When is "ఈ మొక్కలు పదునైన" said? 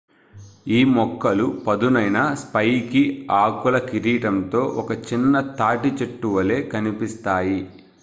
0.67-2.17